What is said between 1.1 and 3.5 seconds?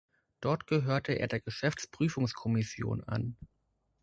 er der Geschäftsprüfungskommission an.